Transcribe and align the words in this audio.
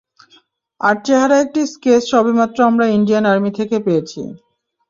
তার 0.81 0.95
চেহারা 1.05 1.35
একটি 1.43 1.61
স্কেচ 1.73 2.03
সবেমাত্র 2.13 2.57
আমরা 2.69 2.85
ইন্ডিয়ান 2.97 3.23
আর্মি 3.25 3.51
থেকে 3.59 3.77
পেয়েছি। 3.85 4.21